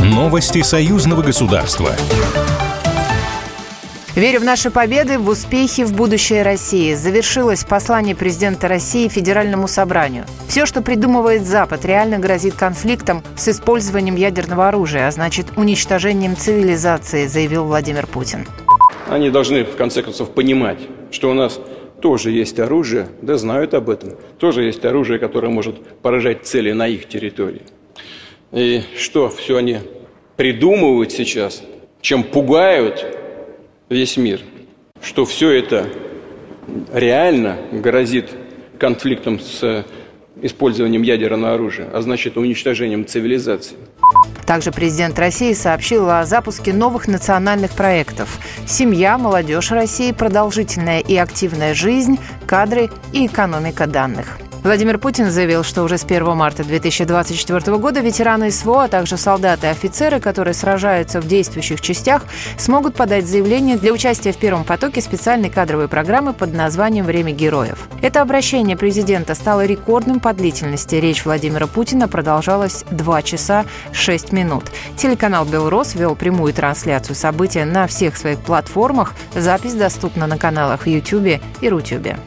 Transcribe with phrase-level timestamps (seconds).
[0.00, 1.90] Новости союзного государства.
[4.16, 6.94] Верю в наши победы, в успехи, в будущее России.
[6.94, 10.24] Завершилось послание президента России Федеральному собранию.
[10.48, 17.26] Все, что придумывает Запад, реально грозит конфликтом с использованием ядерного оружия, а значит уничтожением цивилизации,
[17.26, 18.46] заявил Владимир Путин.
[19.10, 20.78] Они должны, в конце концов, понимать,
[21.10, 21.60] что у нас
[22.00, 26.86] тоже есть оружие, да знают об этом, тоже есть оружие, которое может поражать цели на
[26.86, 27.62] их территории.
[28.52, 29.78] И что все они
[30.36, 31.62] придумывают сейчас,
[32.00, 33.04] чем пугают
[33.88, 34.40] весь мир,
[35.02, 35.88] что все это
[36.92, 38.30] реально грозит
[38.78, 39.84] конфликтом с
[40.42, 43.76] использованием ядерного оружия, а значит уничтожением цивилизации.
[44.46, 51.74] Также президент России сообщил о запуске новых национальных проектов «Семья, молодежь России, продолжительная и активная
[51.74, 54.38] жизнь, кадры и экономика данных».
[54.66, 59.68] Владимир Путин заявил, что уже с 1 марта 2024 года ветераны СВО, а также солдаты
[59.68, 62.24] и офицеры, которые сражаются в действующих частях,
[62.58, 67.88] смогут подать заявление для участия в первом потоке специальной кадровой программы под названием «Время героев».
[68.02, 70.96] Это обращение президента стало рекордным по длительности.
[70.96, 74.64] Речь Владимира Путина продолжалась 2 часа 6 минут.
[74.96, 79.14] Телеканал «Белрос» вел прямую трансляцию события на всех своих платформах.
[79.32, 82.18] Запись доступна на каналах в YouTube и Рутюбе.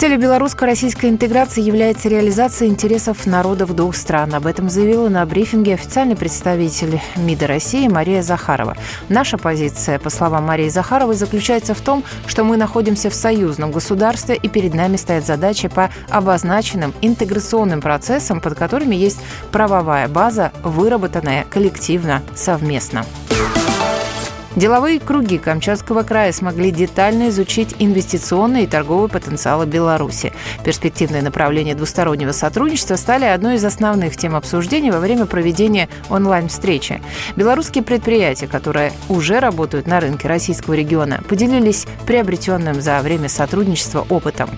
[0.00, 4.34] Целью белорусско-российской интеграции является реализация интересов народов двух стран.
[4.34, 8.78] Об этом заявила на брифинге официальный представитель МИДа России Мария Захарова.
[9.10, 14.36] Наша позиция, по словам Марии Захаровой, заключается в том, что мы находимся в союзном государстве
[14.36, 19.20] и перед нами стоят задачи по обозначенным интеграционным процессам, под которыми есть
[19.52, 23.04] правовая база, выработанная коллективно, совместно.
[24.56, 30.32] Деловые круги Камчатского края смогли детально изучить инвестиционные и торговые потенциалы Беларуси.
[30.64, 37.00] Перспективные направления двустороннего сотрудничества стали одной из основных тем обсуждений во время проведения онлайн-встречи.
[37.36, 44.50] Белорусские предприятия, которые уже работают на рынке российского региона, поделились приобретенным за время сотрудничества опытом.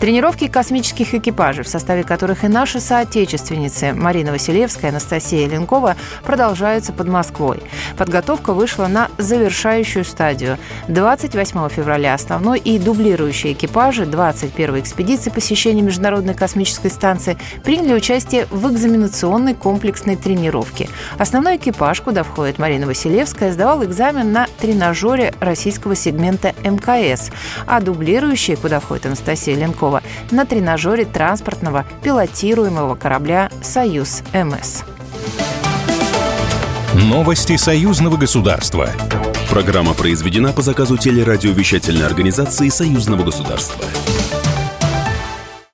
[0.00, 6.92] Тренировки космических экипажей, в составе которых и наши соотечественницы Марина Василевская и Анастасия Ленкова продолжаются
[6.92, 7.62] под Москвой.
[7.96, 10.58] Подготовка вышла на завершающую стадию.
[10.88, 18.70] 28 февраля основной и дублирующие экипажи 21 экспедиции посещения Международной космической станции приняли участие в
[18.70, 20.90] экзаменационной комплексной тренировке.
[21.16, 27.30] Основной экипаж, куда входит Марина Василевская, сдавал экзамен на тренажере российского сегмента МКС,
[27.66, 34.82] а дублирующие, куда входит Анастасия Ленкова, Куликова на тренажере транспортного пилотируемого корабля «Союз-МС».
[36.94, 38.88] Новости союзного государства.
[39.50, 43.84] Программа произведена по заказу телерадиовещательной организации союзного государства.